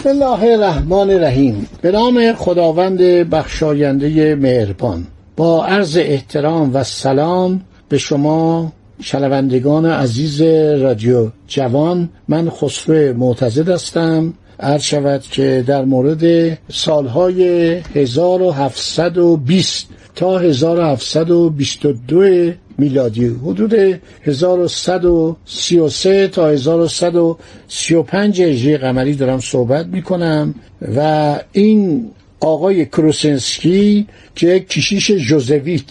بسم 0.00 0.08
الله 0.08 0.52
الرحمن 0.52 1.10
الرحیم. 1.10 1.68
به 1.82 1.92
نام 1.92 2.32
خداوند 2.32 2.98
بخشاینده 3.30 4.34
مهربان. 4.34 5.06
با 5.36 5.64
عرض 5.64 5.96
احترام 5.96 6.70
و 6.74 6.84
سلام 6.84 7.60
به 7.88 7.98
شما 7.98 8.72
شنوندگان 9.00 9.86
عزیز 9.86 10.42
رادیو 10.82 11.28
جوان 11.48 12.08
من 12.28 12.50
خسرو 12.50 13.16
معتزد 13.16 13.68
هستم. 13.68 14.34
عرض 14.60 14.82
شود 14.82 15.22
که 15.22 15.64
در 15.66 15.84
مورد 15.84 16.58
سالهای 16.68 17.70
1720 17.94 19.88
تا 20.14 20.38
1722 20.38 22.52
میلادی. 22.80 23.26
حدود 23.26 24.00
1133 24.24 26.28
تا 26.28 26.48
1135 26.48 28.42
هجری 28.42 28.76
قمری 28.76 29.14
دارم 29.14 29.40
صحبت 29.40 29.86
می‌کنم 29.86 30.54
و 30.96 31.38
این 31.52 32.10
آقای 32.40 32.86
کروسنسکی 32.86 34.06
که 34.34 34.60
کشیش 34.60 35.10
جوزویت 35.10 35.82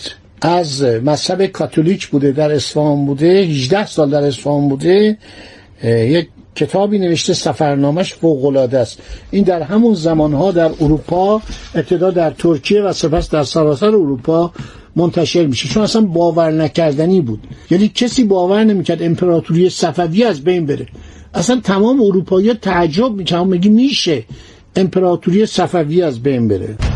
از 0.42 0.84
مذهب 0.84 1.46
کاتولیک 1.46 2.08
بوده 2.08 2.32
در 2.32 2.52
اصفهان 2.52 3.06
بوده 3.06 3.28
18 3.28 3.86
سال 3.86 4.10
در 4.10 4.24
اصفهان 4.24 4.70
بوده 4.70 5.18
یک 5.84 6.28
کتابی 6.56 7.00
نوشته 7.00 7.34
سفرنامش 7.34 8.14
فوقالعاده 8.14 8.80
است. 8.80 9.00
این 9.32 9.44
در 9.44 9.62
همون 9.62 9.94
زمانها 9.94 10.52
در 10.52 10.72
اروپا 10.82 11.42
ابتدا 11.76 12.12
در 12.12 12.32
ترکیه 12.32 12.82
و 12.82 12.94
سپس 12.94 13.30
در 13.30 13.44
سراسر 13.44 13.88
اروپا 13.88 14.52
منتشر 15.00 15.46
میشه. 15.46 15.70
چون 15.70 15.84
اصلا 15.84 16.02
باور 16.02 16.52
نکردنی 16.52 17.22
بود. 17.22 17.48
یعنی 17.72 17.88
کسی 17.88 18.24
باور 18.24 18.64
نمی‌کرد 18.64 19.04
امپراتوری 19.04 19.70
صفوی 19.70 20.24
از 20.24 20.44
بین 20.44 20.66
بره. 20.66 20.88
اصلا 21.34 21.60
تمام 21.64 22.02
اروپایی 22.02 22.54
تعجب 22.54 23.12
می‌کنن 23.14 23.48
میگی 23.48 23.70
میشه 23.70 24.24
امپراتوری 24.76 25.46
صفوی 25.46 26.02
از 26.02 26.24
بین 26.24 26.48
بره. 26.48 26.89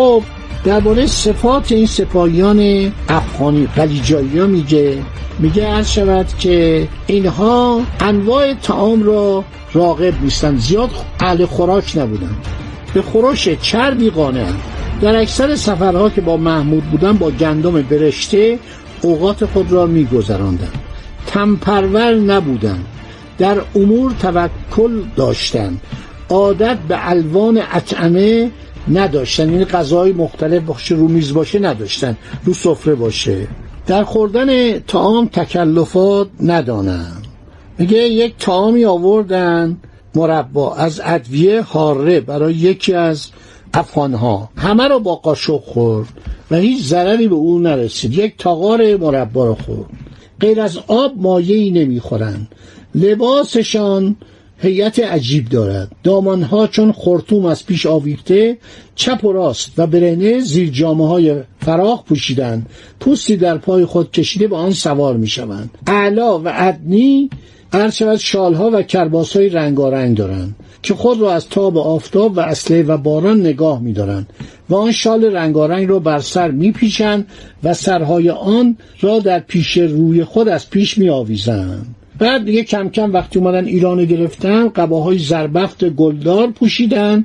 خب 0.00 0.22
درباره 0.64 1.06
صفات 1.06 1.72
این 1.72 1.86
سپاهیان 1.86 2.92
افغانی 3.08 3.68
قلیجایی 3.76 4.38
ها 4.38 4.46
میگه 4.46 4.98
میگه 5.38 5.66
عرض 5.66 5.90
شود 5.90 6.26
که 6.38 6.88
اینها 7.06 7.80
انواع 8.00 8.54
تعام 8.54 9.02
را 9.02 9.44
راقب 9.72 10.22
نیستن 10.22 10.56
زیاد 10.56 10.90
اهل 11.20 11.44
خوراک 11.44 11.92
نبودن 11.96 12.36
به 12.94 13.02
خورش 13.02 13.48
چربی 13.48 14.10
قانع 14.10 14.46
در 15.00 15.16
اکثر 15.16 15.54
سفرها 15.54 16.10
که 16.10 16.20
با 16.20 16.36
محمود 16.36 16.84
بودن 16.84 17.12
با 17.12 17.30
گندم 17.30 17.82
برشته 17.82 18.58
اوقات 19.02 19.44
خود 19.44 19.72
را 19.72 19.86
میگذراندند. 19.86 20.80
تمپرور 21.26 22.14
نبودند. 22.14 22.86
در 23.38 23.58
امور 23.74 24.12
توکل 24.12 25.02
داشتند. 25.16 25.80
عادت 26.30 26.78
به 26.88 27.10
الوان 27.10 27.62
اطعمه 27.72 28.50
نداشتن. 28.90 29.52
یعنی 29.52 29.64
غذای 29.64 30.12
مختلف 30.12 30.62
باشه 30.62 30.94
رو 30.94 31.08
میز 31.08 31.34
باشه 31.34 31.58
نداشتن 31.58 32.16
رو 32.44 32.54
سفره 32.54 32.94
باشه. 32.94 33.46
در 33.86 34.04
خوردن 34.04 34.78
تعام 34.78 35.26
تکلفات 35.26 36.28
ندانن. 36.42 37.12
میگه 37.78 37.98
یک 37.98 38.34
تعامی 38.38 38.84
آوردن 38.84 39.76
مربا 40.14 40.74
از 40.74 41.00
ادویه 41.04 41.62
حاره 41.62 42.20
برای 42.20 42.54
یکی 42.54 42.94
از 42.94 43.26
افغانها. 43.74 44.50
همه 44.56 44.88
رو 44.88 45.00
با 45.00 45.14
قاشق 45.14 45.60
خورد 45.60 46.08
و 46.50 46.56
هیچ 46.56 46.82
ضرری 46.82 47.28
به 47.28 47.34
او 47.34 47.58
نرسید. 47.58 48.18
یک 48.18 48.34
تاغار 48.38 48.96
مربا 48.96 49.46
رو 49.46 49.54
خورد. 49.54 49.90
غیر 50.40 50.60
از 50.60 50.78
آب 50.86 51.12
مایهی 51.16 51.70
نمی‌خورند. 51.70 52.48
لباسشان 52.94 54.16
هیئت 54.62 54.98
عجیب 54.98 55.48
دارد. 55.48 55.92
دامانها 56.02 56.66
چون 56.66 56.92
خرطوم 56.92 57.44
از 57.44 57.66
پیش 57.66 57.86
آویخته 57.86 58.58
چپ 58.94 59.24
و 59.24 59.32
راست 59.32 59.70
و 59.78 59.86
برهنه 59.86 60.40
زیر 60.40 60.70
جامعه 60.70 61.06
های 61.06 61.36
فراخ 61.60 62.04
پوشیدند. 62.04 62.66
پوستی 63.00 63.36
در 63.36 63.58
پای 63.58 63.84
خود 63.84 64.10
کشیده 64.10 64.48
به 64.48 64.56
آن 64.56 64.72
سوار 64.72 65.16
می 65.16 65.26
شوند 65.26 65.70
اعلا 65.86 66.38
و 66.38 66.42
ادنی 66.46 67.30
عرض 67.72 67.94
شود 67.94 68.16
شالها 68.16 68.70
و 68.72 68.82
کرباس 68.82 69.36
های 69.36 69.48
رنگارنگ 69.48 70.16
دارند 70.16 70.56
که 70.82 70.94
خود 70.94 71.20
را 71.20 71.32
از 71.32 71.48
تاب 71.48 71.78
آفتاب 71.78 72.36
و 72.36 72.40
اصله 72.40 72.82
و 72.82 72.96
باران 72.96 73.40
نگاه 73.40 73.80
می 73.80 73.92
دارند 73.92 74.26
و 74.68 74.74
آن 74.74 74.92
شال 74.92 75.24
رنگارنگ 75.24 75.88
را 75.88 75.98
بر 75.98 76.18
سر 76.18 76.50
می 76.50 76.72
پیچند 76.72 77.26
و 77.64 77.74
سرهای 77.74 78.30
آن 78.30 78.76
را 79.00 79.18
در 79.18 79.38
پیش 79.38 79.76
روی 79.76 80.24
خود 80.24 80.48
از 80.48 80.70
پیش 80.70 80.98
می 80.98 81.08
آویزند 81.08 81.94
بعد 82.20 82.44
دیگه 82.44 82.64
کم 82.64 82.88
کم 82.88 83.12
وقتی 83.12 83.38
اومدن 83.38 83.64
ایران 83.64 84.04
گرفتن 84.04 84.68
قباهای 84.68 85.18
زربفت 85.18 85.84
گلدار 85.84 86.50
پوشیدن 86.50 87.24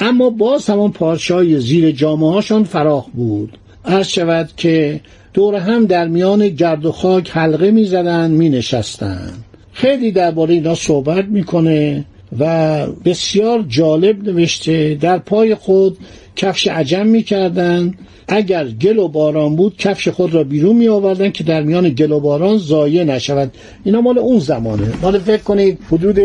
اما 0.00 0.30
باز 0.30 0.70
همان 0.70 0.92
پارچه 0.92 1.58
زیر 1.58 1.90
جامعه 1.90 2.30
هاشان 2.30 2.64
فراخ 2.64 3.06
بود. 3.06 3.58
عرض 3.84 4.06
شود 4.06 4.50
که 4.56 5.00
دور 5.34 5.54
هم 5.54 5.86
در 5.86 6.08
میان 6.08 6.48
گرد 6.48 6.86
و 6.86 6.92
خاک 6.92 7.30
حلقه 7.30 7.70
می 7.70 7.84
زدن 7.84 8.30
می 8.30 8.48
نشستن 8.48 9.32
خیلی 9.72 10.12
درباره 10.12 10.54
اینا 10.54 10.74
صحبت 10.74 11.24
می‌کنه 11.24 12.04
و 12.38 12.86
بسیار 13.04 13.64
جالب 13.68 14.24
نوشته. 14.24 14.94
در 14.94 15.18
پای 15.18 15.54
خود 15.54 15.98
کفش 16.36 16.66
عجم 16.66 17.06
می‌کردند 17.06 17.98
اگر 18.32 18.68
گل 18.68 18.98
و 18.98 19.08
باران 19.08 19.56
بود 19.56 19.76
کفش 19.76 20.08
خود 20.08 20.34
را 20.34 20.44
بیرون 20.44 20.76
می 20.76 20.88
آوردن 20.88 21.30
که 21.30 21.44
در 21.44 21.62
میان 21.62 21.88
گل 21.88 22.12
و 22.12 22.20
باران 22.20 22.58
ضایع 22.58 23.04
نشود. 23.04 23.52
اینا 23.84 24.00
مال 24.00 24.18
اون 24.18 24.38
زمانه. 24.38 24.92
مال 25.02 25.18
فکر 25.18 25.42
کنید 25.42 25.78
حدود 25.90 26.18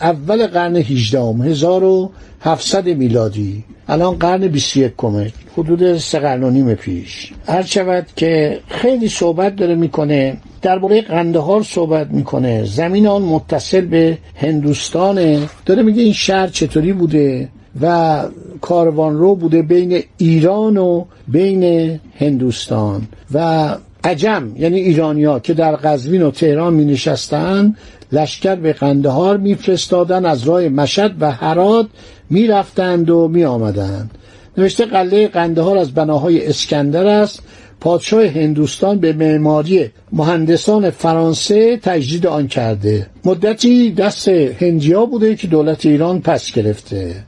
اول 0.00 0.46
قرن 0.46 0.76
18 0.76 1.20
1700 1.20 2.88
میلادی. 2.88 3.64
الان 3.88 4.14
قرن 4.14 4.48
21 4.48 4.92
کمه 4.96 5.32
حدود 5.56 5.98
سه 5.98 6.18
قرن 6.18 6.42
و 6.42 6.50
نیم 6.50 6.74
پیش. 6.74 7.32
هر 7.46 7.62
شود 7.62 8.06
که 8.16 8.60
خیلی 8.68 9.08
صحبت 9.08 9.56
داره 9.56 9.74
می‌کنه 9.74 10.36
درباره 10.62 11.00
قندهار 11.00 11.62
صحبت 11.62 12.10
می‌کنه. 12.10 12.64
زمین 12.64 13.06
آن 13.06 13.22
متصل 13.22 13.80
به 13.80 14.18
هندوستانه. 14.34 15.40
داره 15.66 15.82
میگه 15.82 16.02
این 16.02 16.12
شهر 16.12 16.46
چطوری 16.46 16.92
بوده؟ 16.92 17.48
و 17.80 18.22
کاروان 18.60 19.18
رو 19.18 19.34
بوده 19.34 19.62
بین 19.62 20.02
ایران 20.16 20.76
و 20.76 21.04
بین 21.28 22.00
هندوستان. 22.18 23.08
و 23.34 23.68
عجم 24.04 24.52
یعنی 24.56 24.80
ایرانیا 24.80 25.38
که 25.38 25.54
در 25.54 25.76
قزوین 25.76 26.22
و 26.22 26.30
تهران 26.30 26.74
می 26.74 26.84
نشستن 26.84 27.74
لشکر 28.12 28.54
به 28.54 28.72
قندهار 28.72 29.36
میفرستادن 29.36 30.26
از 30.26 30.44
راه 30.44 30.68
مشد 30.68 31.14
و 31.20 31.30
هرات 31.30 31.86
می‌رفتند 32.30 33.10
و 33.10 33.28
می 33.28 33.44
آمدند. 33.44 34.10
نوشته 34.58 34.84
قلعه 34.84 35.28
قندهار 35.28 35.78
از 35.78 35.94
بناهای 35.94 36.46
اسکندر 36.46 37.06
است. 37.06 37.42
پادشاه 37.80 38.26
هندوستان 38.26 38.98
به 38.98 39.12
معماری 39.12 39.90
مهندسان 40.12 40.90
فرانسه 40.90 41.76
تجدید 41.76 42.26
آن 42.26 42.48
کرده. 42.48 43.06
مدتی 43.24 43.90
دست 43.90 44.28
هندیا 44.28 45.06
بوده 45.06 45.36
که 45.36 45.46
دولت 45.46 45.86
ایران 45.86 46.20
پس 46.20 46.52
گرفته. 46.52 47.24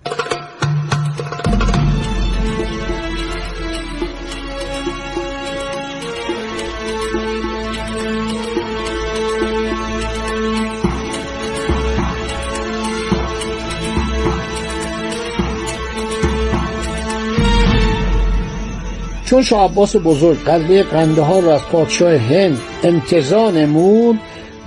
چون 19.30 19.42
شاه 19.42 19.70
عباس 19.70 19.96
بزرگ 19.96 20.38
قلعه 20.38 20.82
قندهار 20.82 21.42
را 21.42 21.54
از 21.54 21.60
پادشاه 21.60 22.16
هند 22.16 22.58
امتضا 22.82 23.50
نمود 23.50 24.18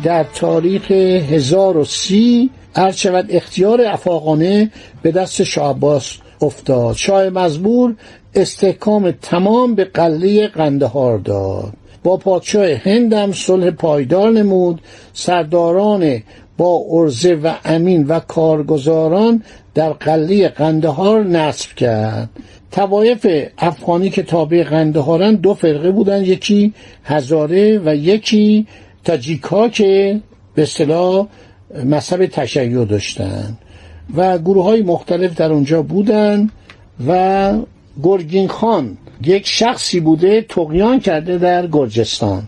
در 0.04 0.24
تاریخ 0.24 0.92
1030 0.92 2.50
عرض 2.76 2.96
شود 2.96 3.26
اختیار 3.30 3.82
افاقانه 3.82 4.72
به 5.02 5.12
دست 5.12 5.44
شاه 5.44 5.70
عباس 5.70 6.18
افتاد. 6.42 6.96
شاه 6.96 7.30
مزبور 7.30 7.96
استحکام 8.36 9.12
تمام 9.12 9.76
به 9.76 9.84
قلعه 9.84 10.48
قندهار 10.48 11.18
داد. 11.18 11.74
با 12.04 12.18
پادشاه 12.18 12.68
هندم 12.74 13.32
صلح 13.32 13.72
پایدار 13.72 14.32
نمود. 14.32 14.82
سرداران 15.14 16.24
با 16.58 16.86
ارزه 16.90 17.34
و 17.34 17.54
امین 17.66 18.08
و 18.08 18.20
کارگزاران 18.20 19.44
در 19.74 19.90
قلعه 19.90 20.48
قندهار 20.48 21.24
نصب 21.24 21.76
کرد. 21.76 22.30
توایف 22.74 23.28
افغانی 23.58 24.10
که 24.10 24.24
تابع 24.24 24.64
قندهارن 24.64 25.36
دو 25.36 25.54
فرقه 25.54 25.92
بودن 25.92 26.24
یکی 26.24 26.74
هزاره 27.04 27.82
و 27.86 27.96
یکی 27.96 28.68
تاجیکا 29.04 29.70
که 29.70 30.22
به 30.56 30.62
اصطلاح 30.62 31.28
مذهب 31.86 32.26
تشیع 32.26 32.86
داشتن 32.86 33.58
و 34.16 34.38
گروه 34.38 34.64
های 34.64 34.84
مختلف 34.84 35.36
در 35.36 35.52
اونجا 35.52 35.82
بودن 35.82 36.50
و 37.08 37.54
گرگین 38.04 38.48
خان 38.48 38.98
یک 39.26 39.48
شخصی 39.48 40.00
بوده 40.00 40.42
تقیان 40.42 41.00
کرده 41.00 41.38
در 41.38 41.68
گرجستان. 41.68 42.44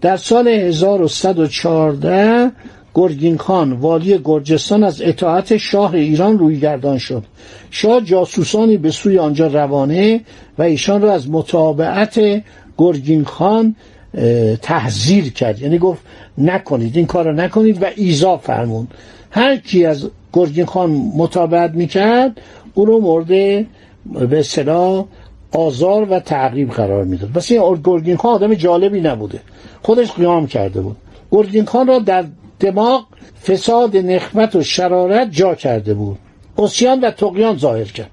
در 0.00 0.16
سال 0.16 0.48
1114 0.48 2.52
گرگین 2.98 3.38
خان 3.38 3.72
والی 3.72 4.20
گرجستان 4.24 4.84
از 4.84 5.02
اطاعت 5.02 5.56
شاه 5.56 5.94
ایران 5.94 6.38
روی 6.38 6.60
گردان 6.60 6.98
شد. 6.98 7.22
شاه 7.70 8.00
جاسوسانی 8.00 8.76
به 8.76 8.90
سوی 8.90 9.18
آنجا 9.18 9.46
روانه 9.46 10.20
و 10.58 10.62
ایشان 10.62 11.02
را 11.02 11.12
از 11.12 11.30
متابعت 11.30 12.20
گرگین 12.78 13.24
خان 13.24 13.76
تحذیر 14.62 15.32
کرد. 15.32 15.62
یعنی 15.62 15.78
گفت 15.78 16.02
نکنید 16.38 16.96
این 16.96 17.06
کار 17.06 17.24
را 17.24 17.32
نکنید 17.32 17.82
و 17.82 17.86
ایزا 17.96 18.36
فرمون 18.36 18.86
هر 19.30 19.56
کی 19.56 19.84
از 19.84 20.10
گرگین 20.32 20.66
خان 20.66 20.90
متابعت 21.16 21.70
می‌کرد 21.70 22.40
او 22.74 22.84
رو 22.84 23.00
مورد 23.00 23.28
به 24.30 24.38
اصطلاح 24.38 25.04
آزار 25.52 26.06
و 26.10 26.20
تعقیب 26.20 26.70
قرار 26.70 27.04
می‌داد. 27.04 27.32
بس 27.32 27.50
این 27.50 27.80
گرگین 27.84 28.16
خان 28.16 28.34
آدم 28.34 28.54
جالبی 28.54 29.00
نبوده. 29.00 29.40
خودش 29.82 30.12
قیام 30.12 30.46
کرده 30.46 30.80
بود. 30.80 30.96
گرگین 31.30 31.64
خان 31.64 31.86
را 31.86 31.98
در 31.98 32.24
دماغ 32.60 33.04
فساد 33.44 33.96
نخمت 33.96 34.56
و 34.56 34.62
شرارت 34.62 35.28
جا 35.30 35.54
کرده 35.54 35.94
بود. 35.94 36.18
اسیان 36.58 37.00
و 37.00 37.10
تقیان 37.10 37.58
ظاهر 37.58 37.84
کرد. 37.84 38.10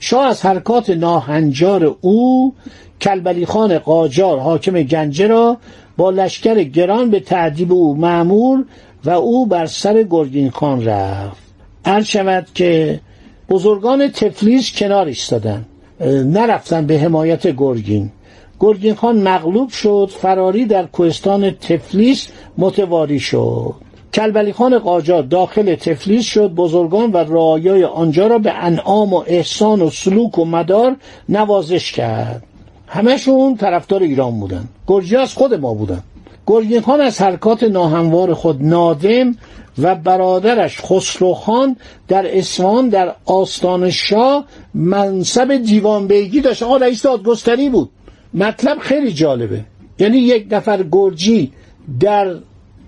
شاه 0.00 0.26
از 0.26 0.46
حرکات 0.46 0.90
ناهنجار 0.90 1.96
او 2.00 2.54
کلبلی 3.00 3.46
خان 3.46 3.78
قاجار 3.78 4.38
حاکم 4.38 4.82
گنجه 4.82 5.26
را 5.26 5.56
با 5.96 6.10
لشکر 6.10 6.62
گران 6.62 7.10
به 7.10 7.20
تعدیب 7.20 7.72
او 7.72 7.96
معمور 7.96 8.64
و 9.04 9.10
او 9.10 9.46
بر 9.46 9.66
سر 9.66 10.02
گرگین 10.02 10.50
خان 10.50 10.84
رفت. 10.84 11.42
عرض 11.84 12.06
شود 12.06 12.46
که 12.54 13.00
بزرگان 13.48 14.08
تفلیس 14.08 14.72
کنار 14.76 15.06
ایستادن 15.06 15.66
نرفتن 16.24 16.86
به 16.86 16.98
حمایت 16.98 17.46
گرگین. 17.46 18.10
گرگین 18.60 18.94
خان 18.94 19.22
مغلوب 19.28 19.70
شد 19.70 20.10
فراری 20.18 20.64
در 20.64 20.86
کوهستان 20.86 21.50
تفلیس 21.50 22.28
متواری 22.58 23.20
شد. 23.20 23.87
کلبلی 24.14 24.52
خان 24.52 24.78
قاجار 24.78 25.22
داخل 25.22 25.74
تفلیس 25.74 26.24
شد. 26.24 26.50
بزرگان 26.50 27.12
و 27.12 27.16
رعایای 27.16 27.84
آنجا 27.84 28.26
را 28.26 28.38
به 28.38 28.52
انعام 28.52 29.12
و 29.12 29.24
احسان 29.26 29.82
و 29.82 29.90
سلوک 29.90 30.38
و 30.38 30.44
مدار 30.44 30.96
نوازش 31.28 31.92
کرد. 31.92 32.42
همشون 32.86 33.56
طرفدار 33.56 34.02
ایران 34.02 34.40
بودن. 34.40 34.68
گرجی 34.86 35.16
از 35.16 35.34
خود 35.34 35.54
ما 35.54 35.74
بودن. 35.74 36.02
گرگین 36.46 36.80
خان 36.80 37.00
از 37.00 37.22
حرکات 37.22 37.62
ناهموار 37.62 38.34
خود 38.34 38.62
نادم 38.62 39.34
و 39.78 39.94
برادرش 39.94 40.80
خسرو 40.80 41.34
خان 41.34 41.76
در 42.08 42.38
اصفهان 42.38 42.88
در 42.88 43.14
آستان 43.24 43.90
شاه 43.90 44.44
منصب 44.74 45.56
دیوان 45.56 46.06
بیگی 46.06 46.40
داشت. 46.40 46.62
آقا 46.62 46.76
رئیس 46.76 47.02
دادگستری 47.02 47.68
بود. 47.68 47.90
مطلب 48.34 48.78
خیلی 48.78 49.12
جالبه. 49.12 49.64
یعنی 49.98 50.18
یک 50.18 50.46
نفر 50.50 50.84
گرجی 50.92 51.52
در 52.00 52.34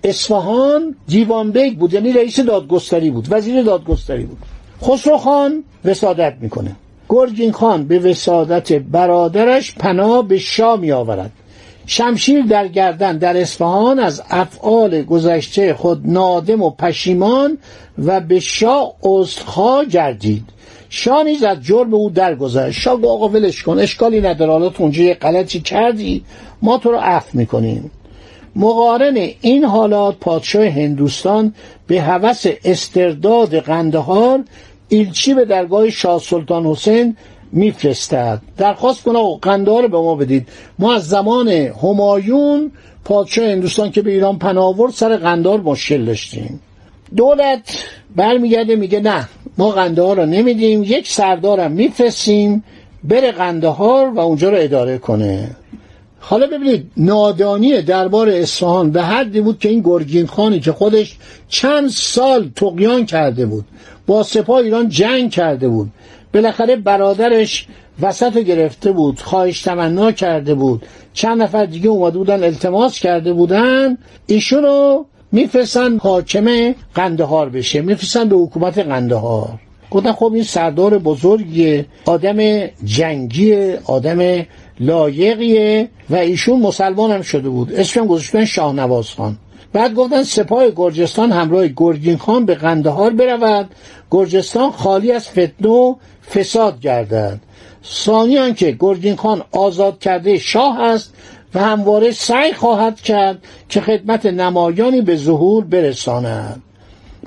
اصفهان 0.03 0.95
دیوان 1.07 1.51
بیگ 1.51 1.77
بود 1.77 1.93
یعنی 1.93 2.13
رئیس 2.13 2.39
دادگستری 2.39 3.11
بود 3.11 3.27
وزیر 3.29 3.63
دادگستری 3.63 4.23
بود. 4.23 4.37
خسرو 4.83 5.17
خان 5.17 5.63
وساطت 5.85 6.33
می‌کنه. 6.41 6.75
گرگین 7.09 7.51
خان 7.51 7.87
به 7.87 7.99
وساطت 7.99 8.73
برادرش 8.73 9.75
پناه 9.75 10.27
به 10.27 10.37
شاه 10.37 10.79
می 10.79 10.91
آورد 10.91 11.31
شمشیر 11.85 12.41
در 12.41 12.67
گردن 12.67 13.17
در 13.17 13.37
اصفهان 13.37 13.99
از 13.99 14.21
افعال 14.29 15.01
گذشته 15.01 15.73
خود 15.73 16.01
نادم 16.05 16.61
و 16.61 16.69
پشیمان 16.69 17.57
و 18.05 18.19
به 18.19 18.39
شاه 18.39 18.93
عذرخواه 19.03 19.85
گردید. 19.85 20.43
شاه 20.89 21.23
نیز 21.23 21.43
از 21.43 21.57
جرم 21.61 21.93
او 21.93 22.09
درگذشت. 22.09 22.79
شاه 22.79 22.95
گفت 22.95 23.05
آقا 23.05 23.29
ولش 23.29 23.63
کن 23.63 23.79
اشکالی 23.79 24.21
نداره. 24.21 24.51
حالا 24.51 24.69
تو 24.69 24.83
اونجا 24.83 25.03
یه 25.03 25.13
غلطی 25.13 25.59
کردی 25.59 26.23
ما 26.61 26.77
تو 26.77 26.91
رو 26.91 26.97
عفو 26.97 27.37
می‌کنیم. 27.37 27.91
مقارن 28.55 29.15
این 29.41 29.63
حالات 29.63 30.17
پادشاه 30.19 30.65
هندوستان 30.65 31.53
به 31.87 32.01
هوس 32.01 32.45
استرداد 32.65 33.59
قندهار 33.59 34.43
ایلچی 34.89 35.33
به 35.33 35.45
درگاه 35.45 35.89
شاه 35.89 36.19
سلطان 36.19 36.65
حسین 36.65 37.17
میفرستد. 37.51 38.41
درخواست 38.57 39.03
کنه 39.03 39.39
قندهار 39.41 39.87
به 39.87 39.97
ما 39.97 40.15
بدید. 40.15 40.47
ما 40.79 40.93
از 40.93 41.07
زمان 41.07 41.47
همایون 41.47 42.71
پادشاه 43.05 43.45
هندوستان 43.45 43.91
که 43.91 44.01
به 44.01 44.11
ایران 44.11 44.39
پناه 44.39 44.91
سر 44.91 45.17
قندار 45.17 45.61
مشکل 45.61 46.05
داشتیم. 46.05 46.59
دولت 47.15 47.85
برمیگرده 48.15 48.75
میگه 48.75 48.99
نه 48.99 49.29
ما 49.57 49.71
قندهار 49.71 50.17
رو 50.17 50.25
نمیدیم. 50.25 50.83
یک 50.83 51.07
سردارم 51.07 51.71
میفرستیم 51.71 52.63
بره 53.03 53.31
قندهار 53.31 54.09
و 54.09 54.19
اونجا 54.19 54.49
رو 54.49 54.57
اداره 54.59 54.97
کنه. 54.97 55.49
حالا 56.23 56.47
ببینید 56.47 56.91
نادانی 56.97 57.81
دربار 57.81 58.29
اصفهان 58.29 58.91
به 58.91 59.03
حدی 59.03 59.41
بود 59.41 59.59
که 59.59 59.69
این 59.69 59.81
گرگین 59.81 60.27
خانی 60.27 60.59
که 60.59 60.71
خودش 60.71 61.17
چند 61.49 61.89
سال 61.89 62.49
تقیان 62.55 63.05
کرده 63.05 63.45
بود 63.45 63.65
با 64.07 64.23
سپاه 64.23 64.57
ایران 64.57 64.89
جنگ 64.89 65.31
کرده 65.31 65.67
بود 65.67 65.89
بالاخره 66.33 66.75
برادرش 66.75 67.67
وسط 68.01 68.37
گرفته 68.37 68.91
بود 68.91 69.19
خواهش 69.19 69.61
تمنا 69.61 70.11
کرده 70.11 70.53
بود 70.55 70.85
چند 71.13 71.41
نفر 71.41 71.65
دیگه 71.65 71.89
اومده 71.89 72.17
بودن 72.17 72.43
التماس 72.43 72.99
کرده 72.99 73.33
بودن 73.33 73.97
ایشون 74.27 74.63
رو 74.63 75.05
میفرستن 75.31 75.97
حاکم 75.97 76.75
قندهار 76.95 77.49
بشه 77.49 77.81
میفرستن 77.81 78.29
به 78.29 78.35
حکومت 78.35 78.77
قندهار. 78.77 79.49
گفتن 79.91 80.11
خب 80.11 80.31
این 80.33 80.43
سردار 80.43 80.97
بزرگیه 80.97 81.85
آدم 82.05 82.67
جنگیه 82.85 83.79
آدم 83.85 84.45
لایقیه 84.79 85.89
و 86.09 86.15
ایشون 86.15 86.59
مسلمان 86.59 87.11
هم 87.11 87.21
شده 87.21 87.49
بود. 87.49 87.73
اسمم 87.73 88.07
گذاشتن 88.07 88.45
شاه 88.45 88.73
نواز 88.73 89.09
خان. 89.09 89.37
بعد 89.73 89.93
گفتن 89.93 90.23
سپاه 90.23 90.71
گرجستان 90.75 91.31
همراه 91.31 91.67
گرگین 91.67 92.17
خان 92.17 92.45
به 92.45 92.55
قندهار 92.55 93.09
برود. 93.09 93.69
گرجستان 94.11 94.71
خالی 94.71 95.11
از 95.11 95.29
فتنه 95.29 95.69
و 95.69 95.95
فساد 96.31 96.79
گردد. 96.79 97.39
ثانیان 97.85 98.53
که 98.53 98.77
گرگین 98.79 99.15
خان 99.15 99.43
آزاد 99.51 99.99
کرده 99.99 100.37
شاه 100.37 100.81
است 100.81 101.13
و 101.53 101.59
همواره 101.59 102.11
سعی 102.11 102.53
خواهد 102.53 103.01
کرد 103.01 103.37
که 103.69 103.81
خدمت 103.81 104.25
نمایانی 104.25 105.01
به 105.01 105.15
ظهور 105.15 105.63
برساند. 105.63 106.61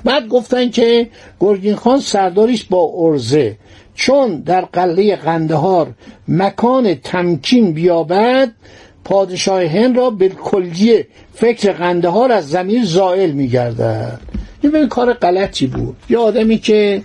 بعد 0.03 0.27
گفتن 0.27 0.69
که 0.69 1.09
گرگین 1.39 1.75
خان 1.75 1.99
سرداریش 1.99 2.63
با 2.63 2.91
ارزه 2.95 3.57
چون 3.95 4.35
در 4.35 4.61
قلعه 4.61 5.15
قندهار 5.15 5.93
مکان 6.27 6.95
تمکین 6.95 7.73
بیابد 7.73 8.51
پادشاه 9.03 9.63
هند 9.65 9.97
را 9.97 10.09
به 10.09 10.29
کلیه 10.29 11.07
فکر 11.33 11.71
قندهار 11.71 12.31
از 12.31 12.49
زمین 12.49 12.83
زائل 12.85 13.31
میگردد. 13.31 14.19
این 14.61 14.71
به 14.71 14.87
کار 14.87 15.13
غلطی 15.13 15.67
بود. 15.67 15.95
یه 16.09 16.17
آدمی 16.17 16.57
که 16.57 17.01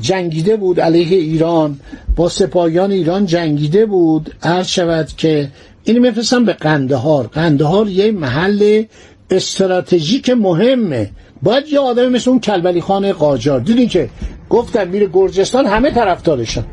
جنگیده 0.00 0.56
بود 0.56 0.80
علیه 0.80 1.18
ایران 1.18 1.80
با 2.16 2.28
سپاهیان 2.28 2.90
ایران 2.90 3.26
جنگیده 3.26 3.86
بود 3.86 4.34
عرض 4.42 4.66
شود 4.66 5.08
که 5.16 5.48
این 5.84 5.98
میفرستن 5.98 6.44
به 6.44 6.52
قندهار. 6.52 7.26
قندهار 7.26 7.88
یه 7.88 8.12
محل 8.12 8.84
استراتژیک 9.30 10.30
مهمه. 10.30 11.10
باید 11.42 11.68
یه 11.68 11.78
آدمی 11.78 12.08
مثل 12.08 12.30
اون 12.30 12.40
کلبلی 12.40 12.80
خان 12.80 13.12
قاجار. 13.12 13.60
دیدین 13.60 13.88
که 13.88 14.10
گفتن 14.50 14.88
میره 14.88 15.08
گرجستان 15.12 15.66
همه 15.66 15.90
طرفدارشن. 15.90 16.64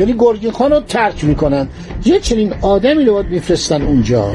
یعنی 0.00 0.14
گرگین 0.18 0.50
خان 0.50 0.72
رو 0.72 0.80
ترک 0.80 1.24
می‌کنن. 1.24 1.68
یه 2.04 2.20
چنین 2.20 2.54
آدمی 2.62 3.04
رو 3.04 3.12
باید 3.12 3.26
میفرستن 3.26 3.82
اونجا. 3.82 4.30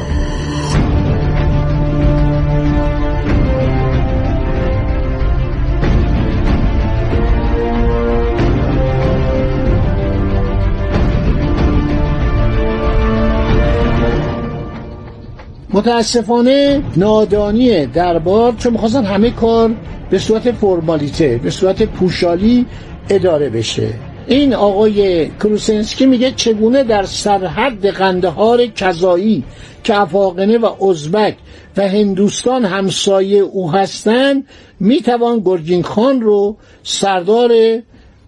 متاسفانه 15.76 16.84
نادانی 16.98 17.86
دربار 17.86 18.54
چون 18.58 18.72
می‌خواستن 18.72 19.06
همه 19.06 19.32
کار 19.32 19.72
به 20.10 20.20
صورت 20.20 20.52
فرمالیته 20.52 21.40
به 21.44 21.50
صورت 21.50 21.84
پوشالی 21.84 22.66
اداره 23.10 23.50
بشه. 23.50 23.90
این 24.28 24.54
آقای 24.54 25.30
کروسنسکی 25.30 26.06
میگه 26.06 26.32
چگونه 26.32 26.84
در 26.84 27.04
سرحد 27.04 27.86
قندهار 27.86 28.66
کذایی 28.66 29.44
که 29.84 30.00
افاقنه 30.00 30.58
و 30.58 30.84
ازبک 30.84 31.36
و 31.78 31.88
هندوستان 31.88 32.66
همسایه 32.66 33.40
او 33.40 33.72
هستند 33.72 34.44
می‌توان 34.80 35.40
گرگین 35.40 35.84
خان 35.84 36.22
رو 36.22 36.58
سردار 36.84 37.52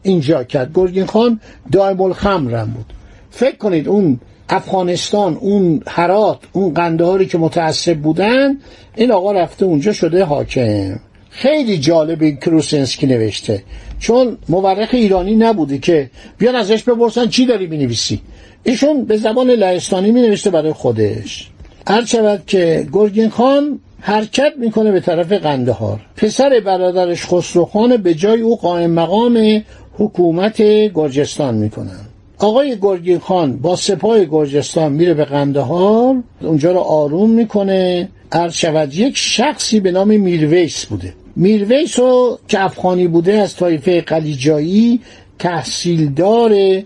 اینجا 0.04 0.44
کرد. 0.44 0.72
گرگین 0.74 1.06
خان 1.06 1.40
دائم 1.72 2.02
الخمرم 2.02 2.74
بود. 2.76 2.94
فکر 3.30 3.58
کنید 3.58 3.88
اون 3.88 4.20
افغانستان 4.50 5.38
اون 5.42 5.82
هرات 5.88 6.40
اون 6.52 6.74
قندهاری 6.74 7.26
که 7.26 7.38
متعصب 7.38 7.98
بودن 7.98 8.58
این 8.96 9.12
آقا 9.12 9.32
رفته 9.32 9.66
اونجا 9.66 9.94
شده 9.94 10.24
حاکم. 10.24 11.00
خیلی 11.30 11.78
جالب 11.78 12.22
این 12.22 12.38
کروسنسکی 12.38 13.08
نوشته. 13.08 13.64
چون 14.00 14.38
مورخ 14.50 14.90
ایرانی 14.94 15.36
نبوده 15.36 15.78
که 15.78 16.10
بیان 16.38 16.56
ازش 16.56 16.84
بپرسن 16.84 17.28
چی 17.28 17.46
داری 17.46 17.68
بنویسی 17.68 18.22
ایشون 18.64 19.06
به 19.06 19.18
زبان 19.18 19.50
لهستانی 19.50 20.12
می 20.12 20.22
نوشته 20.22 20.50
برای 20.50 20.74
خودش. 20.74 21.50
هر 21.88 22.06
شود 22.06 22.44
که 22.48 22.88
گرگین 22.94 23.30
خان 23.30 23.80
حرکت 24.00 24.54
می‌کنه 24.60 24.92
به 24.92 25.00
طرف 25.00 25.32
قندهار. 25.32 26.00
پسر 26.16 26.62
برادرش 26.66 27.26
خسروخان 27.26 27.98
به 27.98 28.14
جای 28.14 28.42
او 28.42 28.58
قائم 28.58 28.92
مقام 28.92 29.64
حکومت 29.98 30.62
گرجستان 30.94 31.56
می‌کنن. 31.56 32.07
آقای 32.40 32.78
گرگین 32.82 33.20
خان 33.20 33.58
با 33.58 33.76
سپاه 33.76 34.26
گرجستان 34.26 34.92
میره 34.92 35.14
به 35.14 35.26
قندهار 35.26 36.24
اونجا 36.42 36.72
رو 36.72 36.80
آروم 36.80 37.30
می‌کنه. 37.30 38.10
عرض 38.32 38.54
شود 38.54 38.96
یک 38.96 39.18
شخصی 39.18 39.80
به 39.80 39.92
نام 39.92 40.08
میرویس 40.08 40.86
بوده. 40.86 41.14
میرویس 41.36 42.00
رو 42.00 42.40
که 42.48 42.64
افغانی 42.64 43.08
بوده 43.08 43.34
از 43.34 43.56
طایفه 43.56 44.02
قلیجایی 44.02 45.00
تحصیلدار 45.40 46.82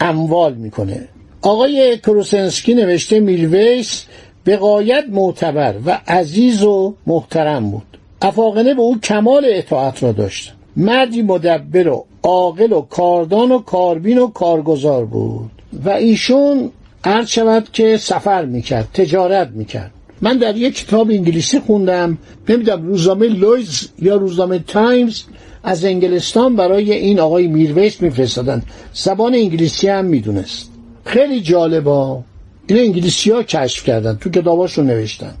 اموال 0.00 0.54
می‌کنه. 0.54 1.08
آقای 1.42 1.98
کروسنسکی 1.98 2.74
نوشته 2.74 3.20
میرویس 3.20 4.04
به 4.44 4.56
قایت 4.56 5.04
معتبر 5.10 5.74
و 5.86 6.00
عزیز 6.08 6.62
و 6.62 6.94
محترم 7.06 7.70
بود. 7.70 7.98
افاقنه 8.22 8.74
به 8.74 8.82
او 8.82 9.00
کمال 9.00 9.46
اطاعت 9.48 10.02
را 10.02 10.12
داشت. 10.12 10.52
مردی 10.76 11.22
مدبر 11.22 11.88
و 11.88 12.04
عاقل 12.26 12.72
و 12.72 12.80
کاردان 12.80 13.52
و 13.52 13.58
کاربین 13.58 14.18
و 14.18 14.26
کارگزار 14.26 15.04
بود. 15.04 15.50
و 15.84 15.90
ایشون 15.90 16.70
عرض 17.04 17.28
شود 17.28 17.68
که 17.72 17.96
سفر 17.96 18.44
می‌کرد 18.44 18.88
تجارت 18.94 19.48
می‌کرد. 19.48 19.90
من 20.20 20.38
در 20.38 20.56
یک 20.56 20.74
کتاب 20.74 21.10
انگلیسی 21.10 21.60
خوندم 21.60 22.18
نمی‌دونم 22.48 22.86
روزنامه 22.86 23.28
لویز 23.28 23.88
یا 23.98 24.16
روزنامه 24.16 24.58
تایمز 24.58 25.22
از 25.62 25.84
انگلستان 25.84 26.56
برای 26.56 26.92
این 26.92 27.20
آقای 27.20 27.46
میرویس 27.46 28.02
میفرستادن. 28.02 28.62
زبان 28.92 29.34
انگلیسی 29.34 29.88
هم 29.88 30.04
می‌دونست. 30.04 30.70
خیلی 31.04 31.40
جالبا 31.40 32.22
این 32.66 32.78
انگلیسی 32.78 33.30
ها 33.30 33.42
کشف 33.42 33.84
کردن 33.84 34.16
تو 34.20 34.30
کتاباشون 34.30 34.86
نوشتن. 34.86 35.34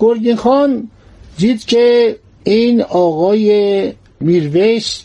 گرگین 0.00 0.36
خان 0.36 0.88
دید 1.38 1.64
که 1.64 2.16
این 2.44 2.82
آقای 2.82 3.92
میرویس 4.20 5.02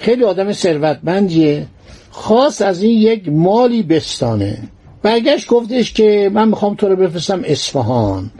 خیلی 0.00 0.24
آدم 0.24 0.52
ثروتمندیه. 0.52 1.66
خواست 2.10 2.62
از 2.62 2.82
این 2.82 2.98
یک 2.98 3.28
مالی 3.28 3.82
بستانه. 3.82 4.58
برگشت 5.02 5.46
گفتش 5.46 5.92
که 5.92 6.30
من 6.34 6.48
می‌خوام 6.48 6.74
تو 6.74 6.88
رو 6.88 6.96
بفرستم 6.96 7.42
اصفهان. 7.44 8.30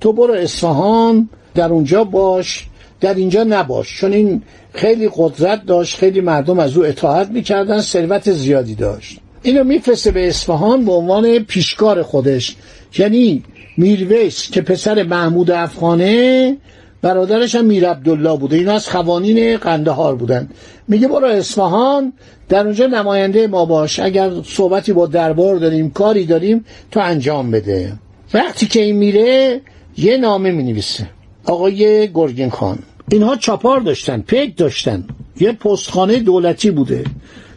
تو 0.00 0.12
برو 0.12 0.34
اصفهان 0.34 1.28
در 1.54 1.72
اونجا 1.72 2.04
باش 2.04 2.66
در 3.00 3.14
اینجا 3.14 3.44
نباش. 3.44 4.00
چون 4.00 4.12
این 4.12 4.42
خیلی 4.72 5.10
قدرت 5.16 5.66
داشت 5.66 5.96
خیلی 5.96 6.20
مردم 6.20 6.58
از 6.58 6.76
او 6.76 6.84
اطاعت 6.84 7.28
می‌کردن 7.30 7.80
ثروت 7.80 8.32
زیادی 8.32 8.74
داشت. 8.74 9.18
اینو 9.42 9.64
میفرسته 9.64 10.10
به 10.10 10.28
اصفهان 10.28 10.84
به 10.84 10.92
عنوان 10.92 11.38
پیشکار 11.38 12.02
خودش. 12.02 12.56
یعنی 12.98 13.42
میرویس 13.76 14.50
که 14.50 14.60
پسر 14.60 15.02
محمود 15.02 15.50
افغانه 15.50 16.56
برادرش 17.02 17.54
هم 17.54 17.64
میر 17.64 17.88
عبدالله 17.88 18.36
بوده. 18.36 18.56
اینا 18.56 18.72
از 18.72 18.88
خوانین 18.88 19.56
قندهار 19.56 20.14
بودن. 20.14 20.48
میگه 20.88 21.08
برو 21.08 21.26
اصفهان 21.26 22.12
در 22.48 22.64
اونجا 22.64 22.86
نماینده 22.86 23.46
ما 23.46 23.64
باش. 23.64 24.00
اگر 24.00 24.30
صحبتی 24.44 24.92
با 24.92 25.06
دربار 25.06 25.56
داریم 25.56 25.90
کاری 25.90 26.26
داریم 26.26 26.64
تو 26.90 27.00
انجام 27.00 27.50
بده. 27.50 27.92
وقتی 28.34 28.66
که 28.66 28.82
این 28.82 28.96
میره 28.96 29.60
یه 29.96 30.16
نامه 30.16 30.50
می 30.50 30.62
نویسه 30.62 31.08
آقای 31.44 32.08
گرگین 32.12 32.50
خان. 32.50 32.78
اینها 33.10 33.36
چاپار 33.36 33.80
داشتن 33.80 34.20
پیک 34.20 34.56
داشتن. 34.56 35.04
یه 35.40 35.52
پستخانه 35.52 36.18
دولتی 36.18 36.70
بوده. 36.70 37.04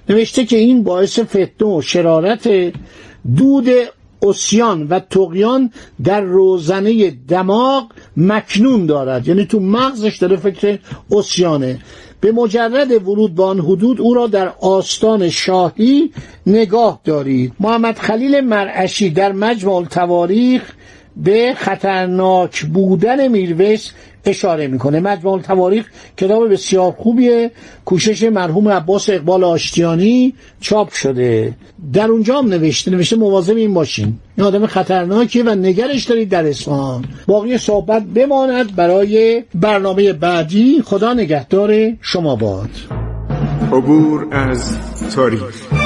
نوشته 0.10 0.46
که 0.46 0.58
این 0.58 0.84
باعث 0.84 1.20
فتنه 1.20 1.68
و 1.68 1.82
شرارت 1.82 2.50
دود 3.38 3.68
اسیان 4.22 4.88
و 4.88 5.00
تقیان 5.00 5.72
در 6.04 6.22
روزنه 6.22 7.12
دماغ 7.12 7.92
مکنون 8.18 8.86
دارد. 8.86 9.28
یعنی 9.28 9.46
تو 9.46 9.60
مغزش 9.60 10.18
داره 10.18 10.36
فکر 10.36 10.80
اسیانه. 11.12 11.80
به 12.22 12.32
مجرد 12.32 12.92
ورود 13.08 13.36
به 13.36 13.44
آن 13.44 13.60
حدود 13.60 14.02
او 14.02 14.14
را 14.14 14.28
در 14.28 14.54
آستان 14.62 15.30
شاهی 15.30 16.12
نگاه 16.48 17.02
دارید. 17.04 17.54
محمد 17.60 17.98
خلیل 17.98 18.42
مرعشی 18.42 19.10
در 19.10 19.32
مجمع 19.32 19.74
التواریخ 19.74 20.74
به 21.18 21.54
خطرناک 21.58 22.66
بودن 22.66 23.28
میرویس 23.28 23.92
اشاره 24.26 24.68
می‌کنه. 24.68 25.00
مجموع 25.00 25.42
تواریخ 25.42 25.86
کتاب 26.18 26.52
بسیار 26.52 26.92
خوبیه. 26.92 27.52
کوشش 27.86 28.24
مرحوم 28.24 28.68
عباس 28.68 29.10
اقبال 29.10 29.44
آشتیانی 29.44 30.34
چاپ 30.62 30.94
شده. 30.94 31.54
در 31.94 32.08
اونجا 32.08 32.38
هم 32.38 32.48
نوشته 32.48 32.92
نوشته 32.92 33.16
مواظب 33.16 33.56
این 33.56 33.74
باشین. 33.74 34.14
این 34.38 34.48
آدم 34.48 34.66
خطرناکیه 34.66 35.44
و 35.44 35.50
نگرش 35.50 36.04
دارید 36.06 36.30
در 36.30 36.48
اصفهان 36.48 37.06
باقی 37.28 37.58
صحبت 37.58 38.04
بماند 38.04 38.76
برای 38.76 39.44
برنامه 39.56 40.14
بعدی. 40.14 40.82
خدا 40.86 41.14
نگهدار 41.14 41.94
شما 42.02 42.36
باد. 42.36 42.70
عبور 43.72 44.28
از 44.32 44.78
تاریخ. 45.16 45.81